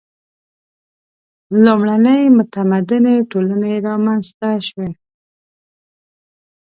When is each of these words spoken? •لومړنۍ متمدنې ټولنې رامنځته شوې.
•لومړنۍ 1.63 2.21
متمدنې 2.37 3.15
ټولنې 3.31 3.73
رامنځته 3.87 4.49
شوې. 4.67 4.89